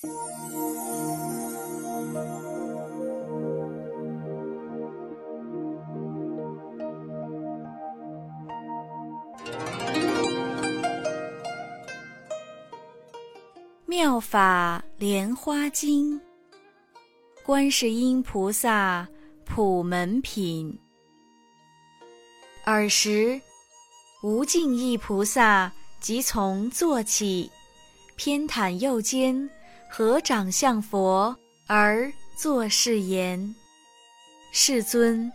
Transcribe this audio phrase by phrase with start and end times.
[0.00, 0.08] 妙
[14.18, 16.18] 法莲花经，
[17.44, 19.06] 观世音菩萨
[19.44, 20.80] 普门品。
[22.64, 23.38] 尔时，
[24.22, 25.70] 无尽意菩萨
[26.00, 27.50] 即从坐起，
[28.16, 29.50] 偏袒右肩，
[29.92, 33.54] 合掌向佛而作是言
[34.54, 35.30] ：“世尊，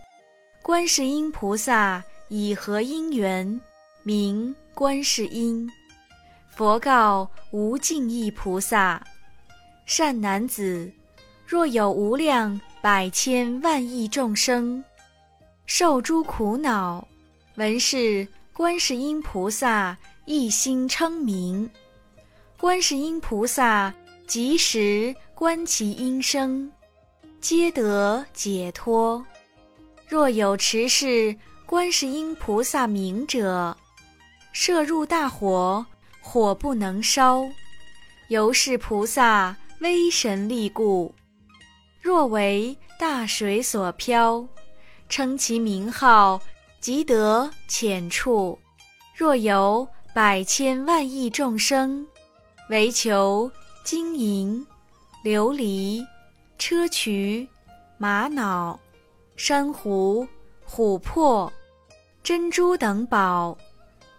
[0.63, 3.59] 观世音菩萨以何因缘
[4.03, 5.69] 名观世音？”
[6.55, 9.05] 佛告无尽意菩萨
[9.85, 10.89] ：“善男子，
[11.45, 14.81] 若有无量百千万亿众生，
[15.65, 17.05] 受诸苦恼，
[17.55, 21.69] 闻是观世音菩萨一心称名，
[22.57, 23.93] 观世音菩萨
[24.27, 26.71] 即时观其音声，
[27.39, 29.25] 皆得解脱。
[30.07, 33.75] 若有持是观世音菩萨名者，
[34.53, 35.85] 摄入大火。”
[36.27, 37.47] 火不能烧，
[38.29, 41.13] 由是菩萨威神力故。
[42.01, 44.43] 若为大水所漂，
[45.07, 46.41] 称其名号，
[46.81, 48.57] 即得浅处。
[49.15, 52.03] 若有百千万亿众生，
[52.71, 53.49] 唯求
[53.85, 54.65] 金银、
[55.23, 56.03] 琉璃、
[56.57, 57.47] 砗磲、
[57.99, 58.79] 玛瑙、
[59.35, 60.27] 珊瑚、
[60.67, 61.53] 琥珀、
[62.23, 63.55] 珍珠等宝，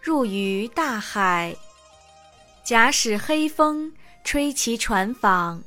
[0.00, 1.52] 入于大海。
[2.62, 5.60] 假使黑风吹其船舫，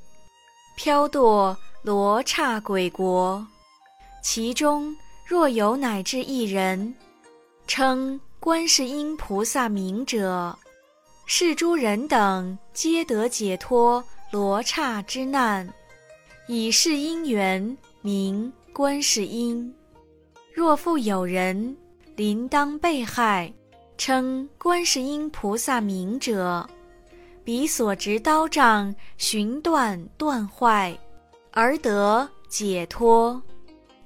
[0.77, 3.45] 飘堕罗刹鬼国，
[4.23, 6.95] 其中若有乃至一人，
[7.67, 10.57] 称观世音菩萨名者，
[11.31, 15.71] 是诸人等皆得解脱罗刹之难，
[16.47, 19.71] 以是因缘名观世音。
[20.51, 21.77] 若复有人
[22.15, 23.53] 临当被害，
[23.95, 26.67] 称观世音菩萨名者。
[27.43, 30.97] 彼所执刀杖寻断断坏，
[31.51, 33.39] 而得解脱。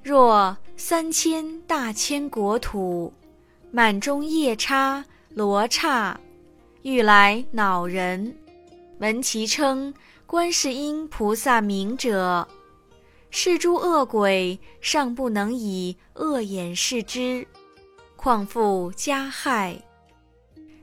[0.04, 3.14] 若三千大千国土，
[3.72, 6.20] 满中夜叉罗刹，
[6.84, 8.36] 欲来恼人，
[9.00, 9.94] 闻其称
[10.26, 12.46] 观世音菩萨名者，
[13.30, 17.48] 是诸恶鬼尚不能以恶眼视之，
[18.18, 19.82] 况复加害？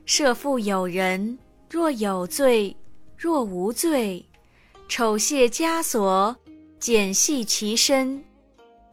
[0.05, 1.37] 设复有人。
[1.69, 2.75] 若有罪，
[3.15, 4.27] 若无罪，
[4.89, 6.35] 丑卸枷锁，
[6.79, 8.21] 减系其身，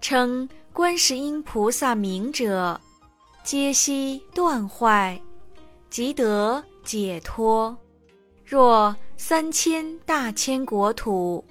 [0.01, 2.81] 称观世音菩萨名者，
[3.43, 5.21] 皆悉断坏，
[5.91, 7.77] 即得解脱。
[8.47, 11.45] 若三千大千国土，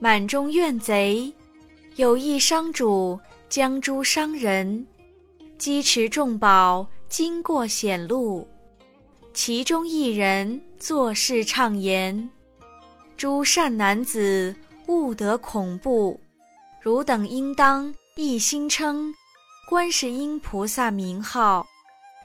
[0.00, 1.32] 满中怨贼，
[1.94, 3.16] 有一商主
[3.48, 4.84] 将诸商人，
[5.58, 8.48] 积持重宝，经过险路。
[9.32, 12.28] 其中一人作事畅言
[13.16, 14.52] ：“诸善男子，
[14.88, 16.18] 勿得恐怖。
[16.80, 19.14] 汝等应当一心称
[19.68, 21.64] 观世音菩萨名号，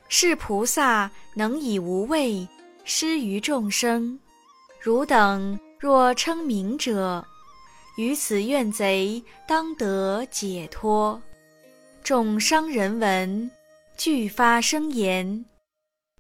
[0.10, 2.48] 是菩萨能以无畏
[2.86, 4.18] 施于众生。
[4.80, 7.26] 汝等若称名者，
[7.98, 11.22] 于此怨贼当得解脱。”
[12.04, 13.50] 众商人闻，
[13.98, 15.44] 俱发声言。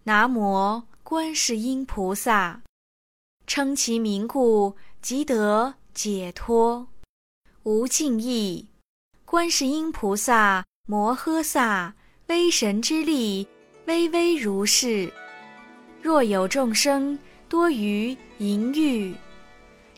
[0.04, 2.59] 南无观世音菩萨，
[3.46, 6.88] 称其名故，即得解脱。
[7.62, 8.68] 无尽意，
[9.25, 11.94] 观世音菩萨摩诃萨
[12.28, 13.48] 威神之力，
[13.86, 15.14] 巍巍如是。
[16.06, 17.18] 若有众生
[17.50, 19.12] 多于淫欲，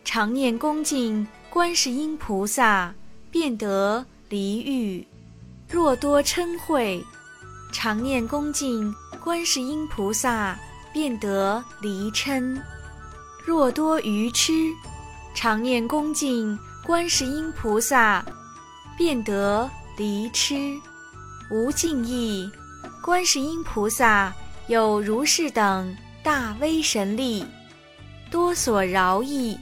[0.05, 2.95] 常念恭敬观世音菩萨，
[3.29, 5.05] 便得离欲；
[5.69, 7.03] 若多嗔恚，
[7.73, 8.95] 常念恭敬。
[9.21, 10.57] 观世音菩萨
[10.93, 12.57] 便得离嗔，
[13.45, 14.53] 若多愚痴，
[15.35, 18.25] 常念恭敬观世音菩萨，
[18.97, 20.73] 便得离痴。
[21.51, 22.49] 无尽意，
[23.01, 24.33] 观世音菩萨
[24.67, 27.45] 有如是等大威神力，
[28.29, 29.57] 多所饶益。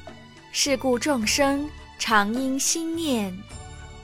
[0.52, 1.70] 是故众生
[2.00, 3.38] 常应心念：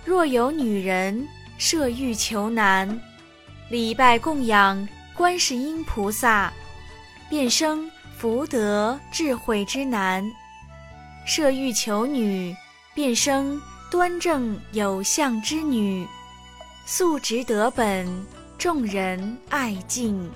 [0.03, 1.27] 若有女人
[1.57, 2.99] 设欲求男，
[3.69, 4.87] 礼拜供养。
[5.13, 6.51] 观世音菩萨，
[7.29, 10.23] 便生福德智慧之男；
[11.27, 12.55] 设欲求女，
[12.95, 13.61] 便生
[13.91, 16.07] 端正有相之女。
[16.85, 18.07] 素值得本，
[18.57, 20.27] 众人爱敬。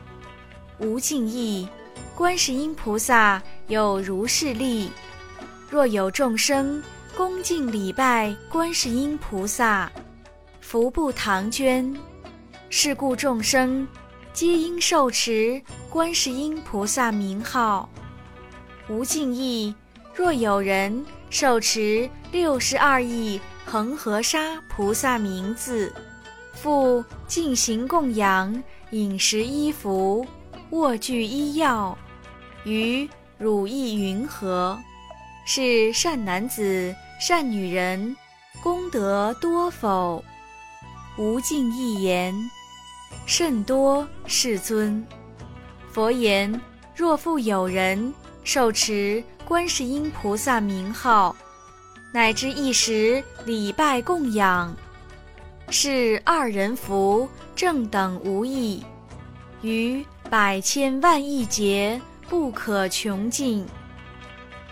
[0.80, 1.68] 无尽意，
[2.16, 4.92] 观世音菩萨有如是力，
[5.70, 6.84] 若有众生
[7.16, 9.90] 恭敬礼拜观世音菩萨，
[10.60, 11.96] 福不唐捐。
[12.70, 13.88] 是故众生
[14.34, 17.90] 皆应受持观世音菩萨名号。
[18.90, 19.74] 无尽意，
[20.14, 25.94] 若有人受持六十二亿恒河沙菩萨名字，
[26.54, 28.62] 复进行供养，
[28.92, 30.26] 饮食衣服，
[30.76, 31.98] 卧具医药，
[32.66, 34.78] 于汝意云何？
[35.46, 38.14] 是善男子、善女人，
[38.62, 40.22] 功德多否？
[41.18, 42.36] 无尽意言。
[43.26, 45.02] 甚多，世尊。
[45.90, 46.60] 佛言：
[46.94, 48.14] 若复有人
[48.44, 51.34] 受持观世音菩萨名号，
[52.12, 54.76] 乃至一时礼拜供养，
[55.70, 58.84] 是二人福正等无异，
[59.62, 60.06] 于
[60.36, 63.66] 百千万亿劫不可穷尽。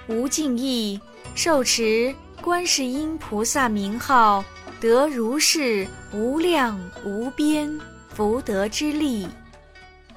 [0.08, 1.00] 无尽意
[1.36, 4.44] 受持观世音菩萨名号，
[4.82, 7.80] 得如是无量无边。
[8.10, 9.26] 福德之力，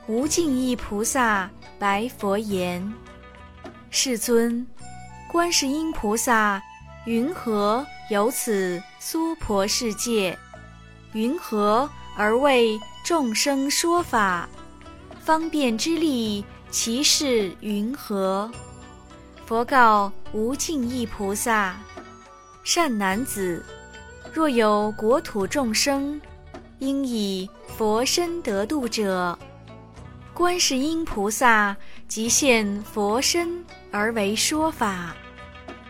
[0.09, 1.49] 无尽意菩萨
[1.79, 2.93] 白佛言
[3.89, 4.67] ：“世尊，
[5.31, 6.61] 观世音菩萨
[7.05, 10.37] 云何有此娑婆世界？
[11.13, 14.49] 云何而为众生说法？
[15.26, 18.49] 方便之力，其事云何？”
[19.44, 21.76] 佛告无尽意菩萨
[22.62, 23.62] ：“善男子，
[24.32, 26.20] 若有国土众生，
[26.78, 29.38] 应以。”佛身得度者，
[30.32, 31.76] 观世音菩萨
[32.08, 35.12] 即现佛身而为说法；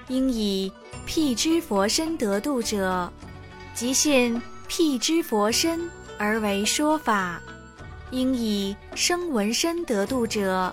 [0.09, 0.73] 应以
[1.07, 3.09] 辟支佛身得度者，
[3.73, 5.89] 即现辟支佛身
[6.19, 7.41] 而为说法；
[8.11, 10.73] 应以声闻身得度者，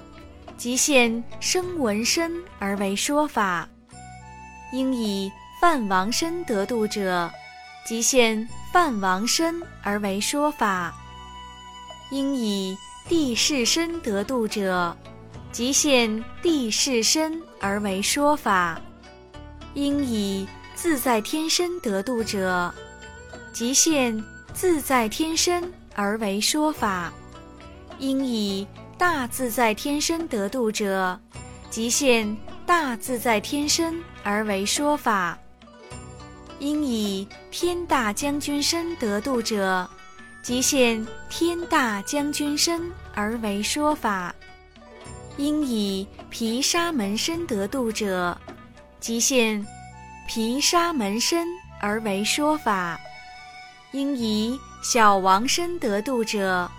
[0.55, 3.67] 即现声闻身而为说法；
[4.71, 7.29] 应以梵王身得度者，
[7.85, 10.93] 即现梵王身而为说法。
[12.11, 12.77] 应以
[13.09, 14.95] 地势身得度者，
[15.51, 18.77] 即现地势身而为说法；
[19.73, 22.71] 应以自在天身得度者，
[23.51, 27.11] 即现自在天身而为说法；
[28.03, 28.67] 应以
[28.97, 31.17] 大自在天身得度者，
[31.69, 32.35] 即现
[32.65, 35.37] 大自在天身而为说法；
[36.59, 39.89] 应以天大将军身得度者。
[40.41, 44.35] 即现天大将军身而为说法，
[45.37, 48.37] 应以毗沙门身得度者，
[48.99, 49.65] 即现
[50.27, 51.47] 毗沙门身
[51.79, 52.97] 而为说法；
[53.93, 56.69] 应以小王身得度者，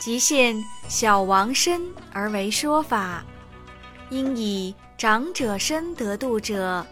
[0.00, 0.56] 即现
[0.88, 3.22] 小王身而为说法；
[4.08, 6.84] 应以长者身得度者，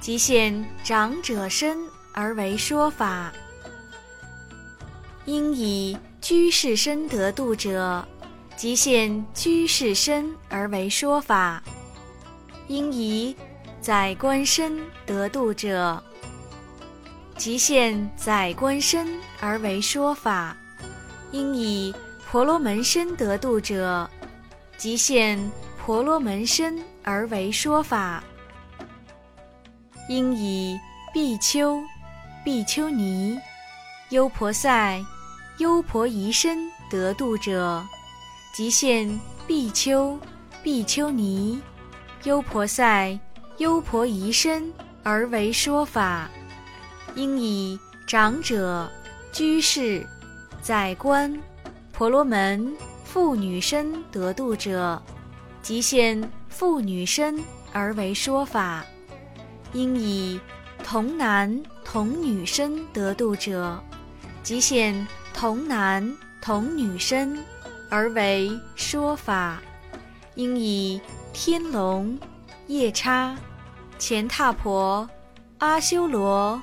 [0.00, 1.76] 即现长者身
[2.12, 3.32] 而为说法。
[5.24, 8.06] 应以居士身得度者，
[8.56, 11.60] 即现居士身而为说法；
[12.68, 13.34] 应以
[13.80, 16.00] 宰官身得度者，
[17.36, 20.54] 即现宰官身而为说法；
[21.32, 21.92] 应以
[22.30, 24.08] 婆罗门身得度者，
[24.76, 25.38] 即现
[25.78, 28.20] 婆罗门身而为说法；
[30.08, 30.78] 应以
[31.12, 31.80] 比丘、
[32.44, 33.38] 比丘尼、
[34.10, 35.02] 优婆塞。
[35.58, 37.80] 优婆夷身得度者，
[38.52, 39.08] 即现
[39.46, 40.18] 比丘、
[40.64, 41.62] 比丘尼、
[42.24, 43.16] 优婆塞、
[43.58, 44.72] 优婆夷身
[45.04, 46.28] 而为说法；
[47.14, 48.90] 应以长者、
[49.32, 50.04] 居士、
[50.60, 51.32] 宰官、
[51.96, 55.00] 婆罗门、妇女身得度者，
[55.62, 57.38] 即现妇女身
[57.72, 58.82] 而为说法；
[59.72, 60.38] 应以
[60.82, 63.80] 童男、童女身得度者，
[64.42, 65.06] 即现。
[65.36, 67.36] 童男童女身，
[67.90, 69.56] 而为说法；
[70.36, 71.00] 应以
[71.32, 72.16] 天龙、
[72.68, 73.36] 夜叉、
[73.98, 75.10] 乾闼婆、
[75.58, 76.62] 阿修罗、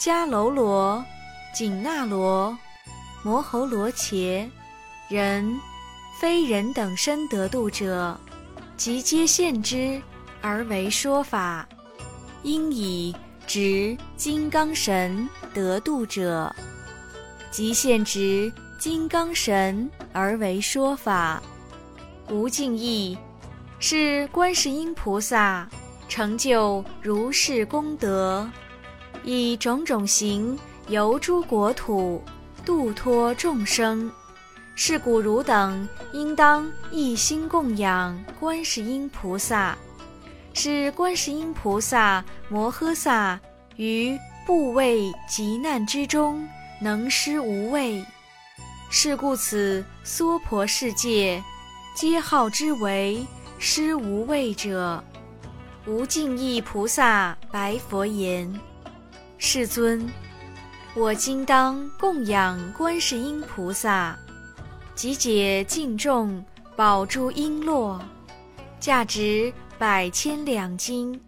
[0.00, 1.04] 迦楼罗、
[1.52, 2.56] 紧那罗、
[3.28, 4.50] 摩喉罗伽、
[5.06, 5.60] 人、
[6.18, 8.18] 非人等身得度者，
[8.74, 10.00] 即皆现之
[10.40, 11.62] 而为说法；
[12.42, 13.14] 应以
[13.46, 16.50] 执金刚神得度者。
[17.50, 21.42] 即现执金刚神而为说法，
[22.30, 23.18] 无尽意，
[23.78, 25.68] 是观世音菩萨
[26.08, 28.50] 成就如是功德，
[29.22, 32.22] 以种种行游诸国土，
[32.68, 34.12] 度脱众生。
[34.74, 39.74] 是故汝等应当一心供养观世音菩萨，
[40.52, 43.40] 是观世音菩萨摩诃萨
[43.76, 46.46] 于怖畏急难之中
[46.78, 48.04] 能施无畏，
[48.90, 51.42] 是故此娑婆世界
[51.96, 53.26] 皆号之为
[53.58, 55.02] 施无畏者。
[55.86, 58.60] 无尽意菩萨白佛言
[59.38, 60.06] ：“世尊，
[60.98, 64.18] 我今当供养观世音菩萨，
[64.96, 68.00] 集解净众宝珠璎珞，
[68.80, 71.18] 价值百千两金，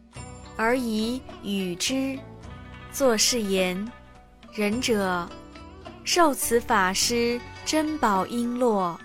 [0.56, 2.18] 而以与之。
[2.92, 3.88] 作是言：
[4.52, 5.24] 仁者，
[6.02, 8.96] 受此法师珍宝璎珞，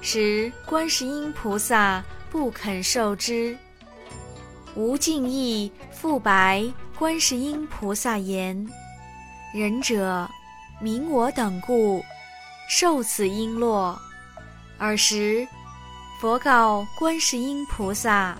[0.00, 3.56] 使观世音菩萨不肯受之。”
[4.74, 8.68] 无尽意复白观世音菩萨言
[9.54, 10.28] ：“仁者，
[10.80, 12.04] 明我等故，
[12.68, 13.96] 受此璎珞。”
[14.78, 15.46] 尔时，
[16.20, 18.36] 佛告观世音菩萨：“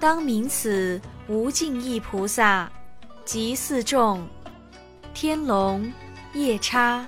[0.00, 2.66] 当明此无尽意菩萨，
[3.26, 4.26] 及四众：
[5.12, 5.92] 天龙、
[6.32, 7.06] 夜叉、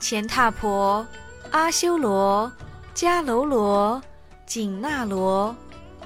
[0.00, 1.06] 乾闼婆、
[1.52, 2.50] 阿修罗、
[2.92, 4.02] 迦楼罗、
[4.46, 5.54] 紧那罗、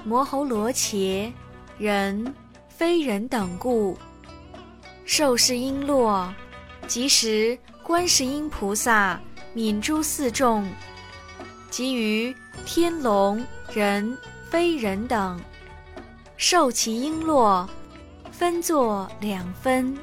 [0.03, 1.33] 摩喉罗伽。”
[1.79, 2.31] 人
[2.69, 3.97] 非人等故，
[5.03, 6.29] 受是璎珞，
[6.87, 9.19] 即时观世音菩萨
[9.55, 10.67] 悯诸四众，
[11.69, 14.17] 及于天龙人
[14.49, 15.39] 非人等，
[16.37, 17.67] 受其璎珞，
[18.31, 19.97] 分作两分，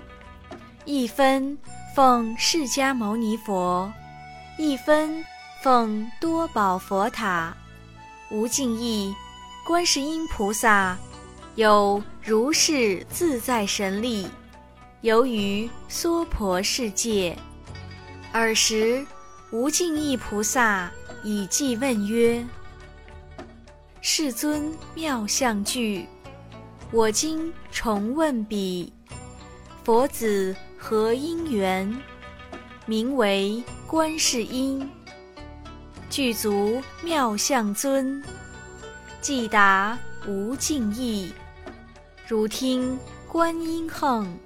[0.84, 1.56] 一分
[1.94, 3.90] 奉释迦牟尼佛，
[4.58, 5.24] 一分
[5.62, 7.56] 奉多宝佛塔，
[8.30, 9.14] 无尽意，
[9.64, 10.96] 观世音菩萨。
[11.54, 14.26] 有如是自在神力，
[15.02, 17.36] 游于娑婆世界。
[18.32, 19.04] 尔时，
[19.50, 20.88] 无尽意菩萨
[21.24, 22.44] 以偈问曰
[24.00, 26.06] ：“世尊妙相具，
[26.92, 28.92] 我今重问彼：
[29.82, 31.92] 佛子何因缘，
[32.86, 34.88] 名为观世音？
[36.08, 38.22] 具足妙相尊，
[39.20, 41.32] 即答无尽意。”
[42.28, 44.38] 汝听观音横，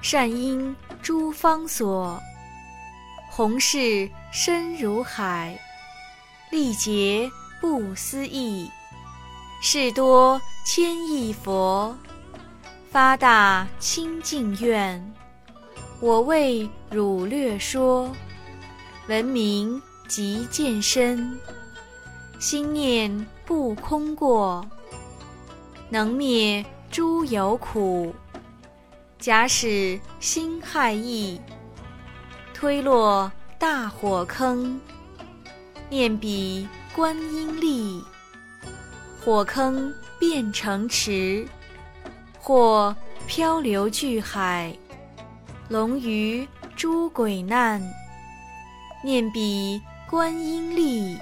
[0.00, 2.18] 善因诸方所，
[3.30, 5.58] 弘誓深如海，
[6.50, 8.70] 历劫不思议，
[9.60, 11.96] 事多千亿佛，
[12.90, 15.14] 发大清净愿。
[16.00, 18.10] 我为汝略说，
[19.08, 21.38] 闻名即见身，
[22.38, 24.64] 心念不空过，
[25.90, 26.64] 能灭。
[26.90, 28.14] 诸有苦，
[29.18, 31.40] 假使心害意，
[32.54, 34.80] 推落大火坑。
[35.90, 38.02] 念彼观音力，
[39.24, 41.46] 火坑变成池，
[42.38, 42.94] 或
[43.26, 44.72] 漂流巨海，
[45.68, 46.46] 龙鱼
[46.76, 47.82] 诸鬼难。
[49.02, 51.18] 念彼观音力，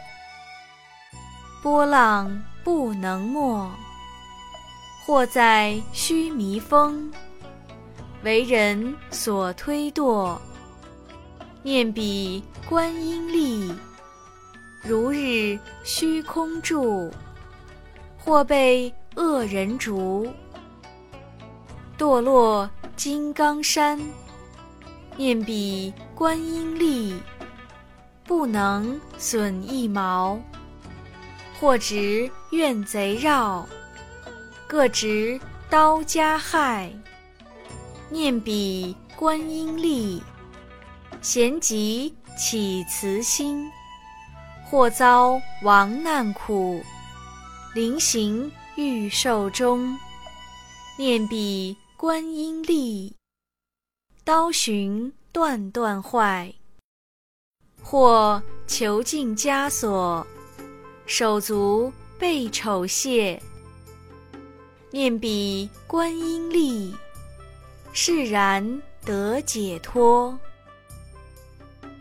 [1.63, 3.71] 波浪不能没。
[5.07, 7.13] 或在须弥峰，
[8.23, 10.37] 为人所推堕；
[11.63, 13.73] 念彼观音力，
[14.83, 17.11] 如日虚空住；
[18.19, 20.27] 或被恶人逐，
[21.97, 23.99] 堕落金刚山；
[25.17, 27.21] 念彼观音力，
[28.25, 30.39] 不能损一毛；
[31.61, 33.67] 或执怨贼绕。
[34.67, 35.39] 各执
[35.71, 36.93] 刀加害，
[38.09, 40.23] 念彼观音力，
[41.21, 43.69] 咸即起慈心；
[44.65, 46.81] 或遭亡难苦，
[47.75, 49.99] 临行欲寿终，
[50.97, 53.13] 念彼观音力，
[54.23, 56.55] 刀寻断断坏；
[57.83, 60.25] 或囚禁枷锁，
[61.07, 63.41] 手足被丑械。
[64.93, 66.95] 念彼观音力，
[67.99, 70.39] 释然得解脱。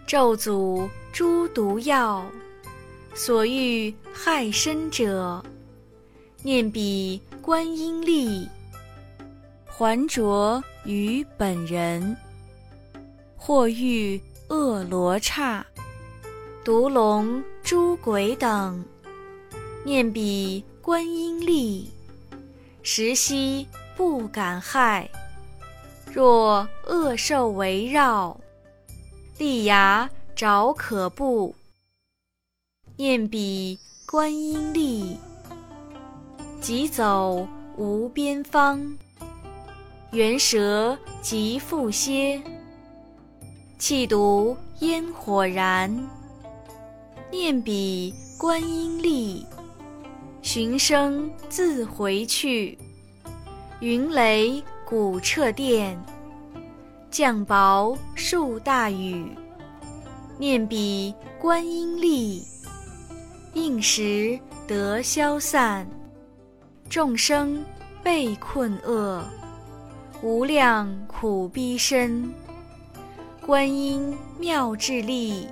[0.05, 2.29] 咒诅诸毒药，
[3.13, 5.41] 所欲害身者，
[6.43, 8.45] 念彼观音力，
[9.65, 12.17] 还着于本人。
[13.37, 15.65] 或遇恶罗刹、
[16.65, 18.83] 毒龙、诸鬼等，
[19.85, 21.89] 念彼观音力。
[22.83, 25.09] 时息不敢害，
[26.15, 28.39] 若恶兽围绕，
[29.37, 31.53] 利牙爪可怖。
[32.95, 35.17] 念彼观音力，
[36.61, 37.45] 即走
[37.75, 38.97] 无边方。
[40.11, 42.41] 缘舌即复歇，
[43.77, 45.93] 气毒烟火燃。
[47.29, 49.45] 念彼观音力，
[50.41, 52.77] 寻声自回去。
[53.81, 55.99] 云雷古彻殿，
[57.09, 59.35] 降雹数大雨。
[60.37, 62.45] 念彼观音力，
[63.53, 65.87] 应时得消散。
[66.87, 67.65] 众生
[68.03, 69.25] 被困厄。
[70.21, 72.31] 无量苦逼身，
[73.43, 75.47] 观音妙智力，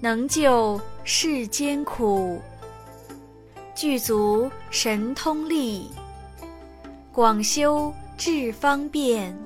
[0.00, 2.42] 能救世间苦。
[3.74, 5.90] 具足神通力，
[7.10, 9.36] 广修智方便。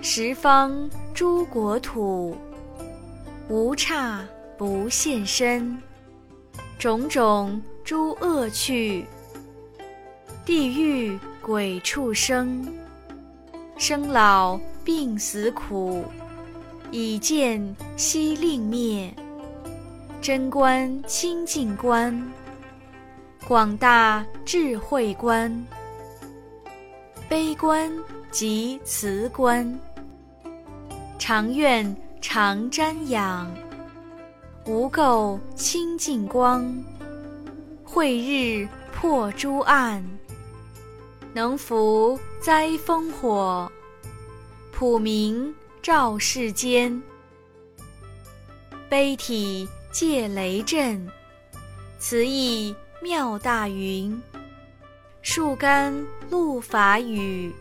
[0.00, 2.36] 十方诸国土，
[3.48, 4.24] 无刹
[4.58, 5.76] 不现身。
[6.78, 9.06] 种种诸恶趣，
[10.44, 12.66] 地狱鬼畜生。
[13.76, 16.04] 生老病死苦，
[16.90, 19.12] 已见悉令灭。
[20.20, 22.32] 真观清净观，
[23.46, 25.64] 广大智慧观。
[27.32, 27.90] 悲观
[28.30, 29.80] 即慈观，
[31.18, 33.50] 常愿常瞻仰。
[34.66, 36.70] 无垢清净光，
[37.82, 40.04] 慧日破诸暗。
[41.32, 43.72] 能伏灾风火，
[44.70, 47.02] 普明照世间。
[48.90, 51.08] 悲体戒雷震，
[51.98, 54.22] 慈意妙大云。
[55.24, 55.94] 树干
[56.28, 57.54] 露法雨，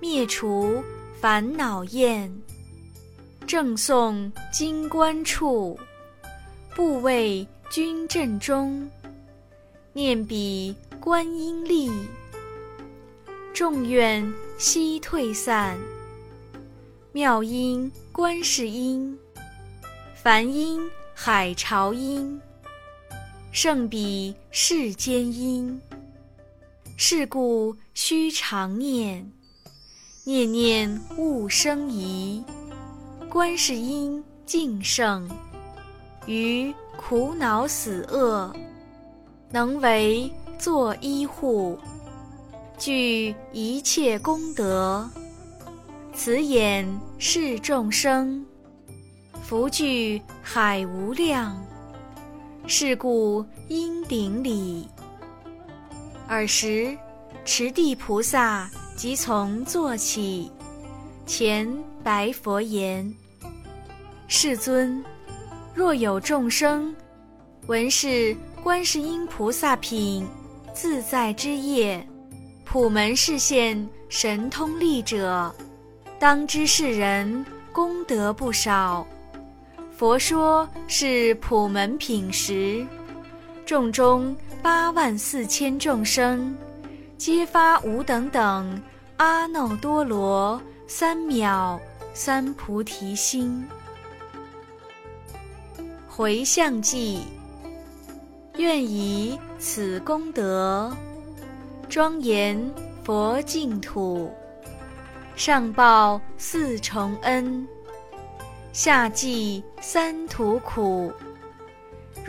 [0.00, 0.82] 灭除
[1.20, 2.34] 烦恼厌。
[3.46, 5.78] 正诵经观处，
[6.74, 8.88] 不畏军阵中。
[9.92, 11.90] 念彼观音力。
[13.52, 15.78] 众怨悉退散，
[17.12, 19.18] 妙音观世音，
[20.14, 20.80] 梵音
[21.12, 22.40] 海潮音，
[23.52, 25.78] 胜彼世间音。
[27.02, 29.32] 是故须常念，
[30.22, 32.44] 念念勿生疑。
[33.30, 35.26] 观世音净圣，
[36.26, 38.54] 于苦恼死厄，
[39.50, 41.78] 能为作医护。
[42.76, 45.08] 具一切功德，
[46.12, 46.86] 慈眼
[47.18, 48.44] 视众生，
[49.42, 51.58] 福聚海无量。
[52.66, 54.86] 是故应顶礼。
[56.30, 56.96] 尔时，
[57.44, 60.48] 持地菩萨即从坐起，
[61.26, 61.68] 前
[62.04, 63.12] 白佛言
[64.28, 65.04] ：“世尊，
[65.74, 66.94] 若有众生
[67.66, 70.24] 闻是观世音菩萨品
[70.72, 72.06] 自在之业。”
[72.64, 75.52] 普门示现神通力者，
[76.20, 79.04] 当知世人功德不少。
[79.90, 82.86] 佛说是普门品时，
[83.70, 86.56] 众中八万四千众生，
[87.16, 88.82] 皆发无等等
[89.16, 91.78] 阿耨多罗三藐
[92.12, 93.64] 三菩提心。
[96.08, 97.20] 回向记，
[98.56, 100.92] 愿以此功德。
[101.88, 102.60] 庄严
[103.04, 104.34] 佛净土，
[105.36, 107.64] 上报四重恩，
[108.72, 111.12] 下济三途苦。